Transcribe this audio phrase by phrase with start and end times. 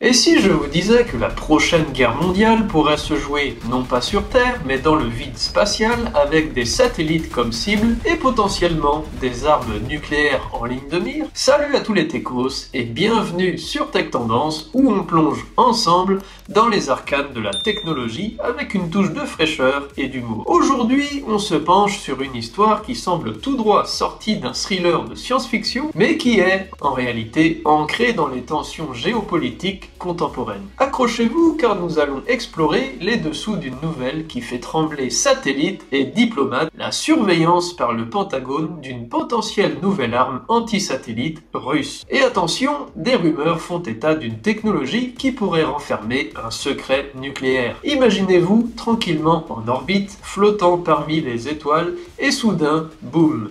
[0.00, 4.00] Et si je vous disais que la prochaine guerre mondiale pourrait se jouer non pas
[4.00, 9.44] sur Terre, mais dans le vide spatial avec des satellites comme cible et potentiellement des
[9.44, 14.12] armes nucléaires en ligne de mire Salut à tous les techos et bienvenue sur Tech
[14.12, 19.20] Tendance où on plonge ensemble dans les arcanes de la technologie avec une touche de
[19.26, 20.44] fraîcheur et d'humour.
[20.46, 25.16] Aujourd'hui, on se penche sur une histoire qui semble tout droit sortie d'un thriller de
[25.16, 30.62] science-fiction, mais qui est en réalité ancrée dans les tensions géopolitiques contemporaine.
[30.78, 36.70] Accrochez-vous car nous allons explorer les dessous d'une nouvelle qui fait trembler satellites et diplomates,
[36.76, 42.04] la surveillance par le Pentagone d'une potentielle nouvelle arme anti-satellite russe.
[42.10, 47.76] Et attention, des rumeurs font état d'une technologie qui pourrait renfermer un secret nucléaire.
[47.84, 53.50] Imaginez-vous tranquillement en orbite, flottant parmi les étoiles, et soudain, boum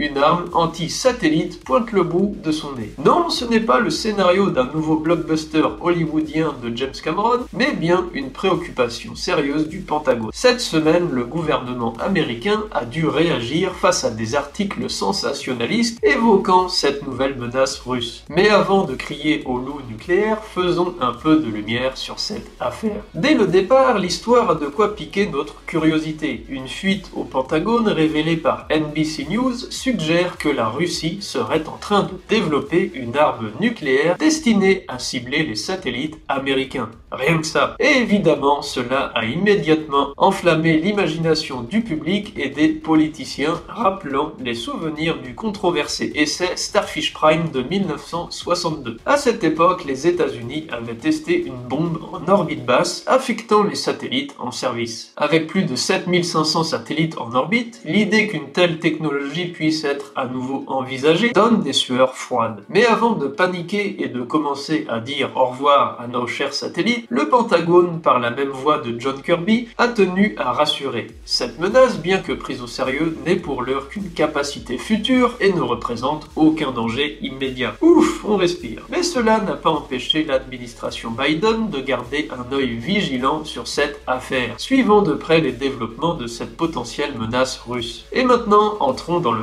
[0.00, 2.94] une arme anti-satellite pointe le bout de son nez.
[3.04, 8.06] Non, ce n'est pas le scénario d'un nouveau blockbuster hollywoodien de James Cameron, mais bien
[8.14, 10.30] une préoccupation sérieuse du Pentagone.
[10.32, 17.06] Cette semaine, le gouvernement américain a dû réagir face à des articles sensationnalistes évoquant cette
[17.06, 18.24] nouvelle menace russe.
[18.30, 23.02] Mais avant de crier au loup nucléaire, faisons un peu de lumière sur cette affaire.
[23.14, 26.46] Dès le départ, l'histoire a de quoi piquer notre curiosité.
[26.48, 29.52] Une fuite au Pentagone révélée par NBC News
[29.90, 35.42] suggère que la Russie serait en train de développer une arme nucléaire destinée à cibler
[35.42, 36.90] les satellites américains.
[37.10, 37.74] Rien que ça.
[37.80, 45.20] Et évidemment, cela a immédiatement enflammé l'imagination du public et des politiciens, rappelant les souvenirs
[45.20, 48.98] du controversé essai Starfish Prime de 1962.
[49.06, 54.36] À cette époque, les États-Unis avaient testé une bombe en orbite basse affectant les satellites
[54.38, 55.12] en service.
[55.16, 60.64] Avec plus de 7500 satellites en orbite, l'idée qu'une telle technologie puisse être à nouveau
[60.66, 62.62] envisagé donne des sueurs froides.
[62.68, 67.06] Mais avant de paniquer et de commencer à dire au revoir à nos chers satellites,
[67.08, 71.08] le Pentagone, par la même voix de John Kirby, a tenu à rassurer.
[71.24, 75.60] Cette menace, bien que prise au sérieux, n'est pour l'heure qu'une capacité future et ne
[75.60, 77.74] représente aucun danger immédiat.
[77.80, 78.82] Ouf, on respire.
[78.90, 84.54] Mais cela n'a pas empêché l'administration Biden de garder un œil vigilant sur cette affaire,
[84.58, 88.06] suivant de près les développements de cette potentielle menace russe.
[88.12, 89.42] Et maintenant, entrons dans le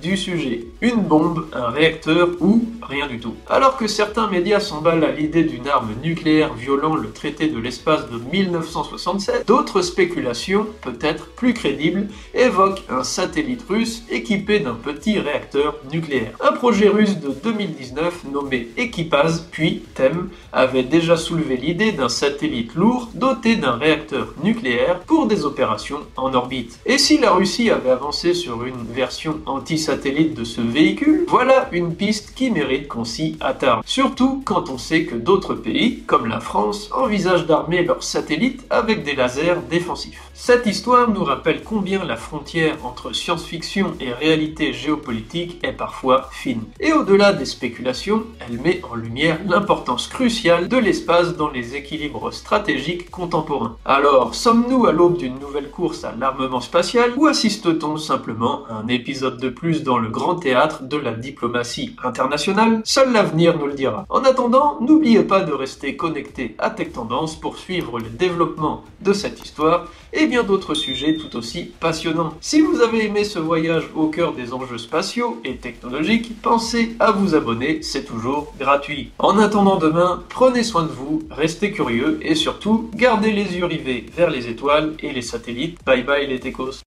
[0.00, 0.64] du sujet.
[0.80, 3.34] Une bombe, un réacteur ou rien du tout.
[3.48, 8.08] Alors que certains médias s'emballent à l'idée d'une arme nucléaire violant le traité de l'espace
[8.08, 15.76] de 1967, d'autres spéculations, peut-être plus crédibles, évoquent un satellite russe équipé d'un petit réacteur
[15.92, 16.32] nucléaire.
[16.40, 22.74] Un projet russe de 2019 nommé Equipaz, puis TEM, avait déjà soulevé l'idée d'un satellite
[22.74, 26.80] lourd doté d'un réacteur nucléaire pour des opérations en orbite.
[26.86, 31.94] Et si la Russie avait avancé sur une version anti-satellite de ce véhicule, voilà une
[31.94, 33.82] piste qui mérite qu'on s'y attarde.
[33.84, 39.02] Surtout quand on sait que d'autres pays, comme la France, envisagent d'armer leurs satellites avec
[39.04, 40.22] des lasers défensifs.
[40.34, 46.62] Cette histoire nous rappelle combien la frontière entre science-fiction et réalité géopolitique est parfois fine.
[46.80, 52.32] Et au-delà des spéculations, elle met en lumière l'importance cruciale de l'espace dans les équilibres
[52.32, 53.76] stratégiques contemporains.
[53.84, 58.88] Alors, sommes-nous à l'aube d'une nouvelle course à l'armement spatial ou assiste-t-on simplement à un
[58.88, 63.74] épisode de plus dans le grand théâtre de la diplomatie internationale Seul l'avenir nous le
[63.74, 64.04] dira.
[64.08, 69.12] En attendant, n'oubliez pas de rester connecté à Tech Tendance pour suivre le développement de
[69.12, 72.34] cette histoire et bien d'autres sujets tout aussi passionnants.
[72.40, 77.12] Si vous avez aimé ce voyage au cœur des enjeux spatiaux et technologiques, pensez à
[77.12, 79.10] vous abonner, c'est toujours gratuit.
[79.18, 84.06] En attendant demain, prenez soin de vous, restez curieux et surtout, gardez les yeux rivés
[84.14, 85.78] vers les étoiles et les satellites.
[85.84, 86.82] Bye bye les techos.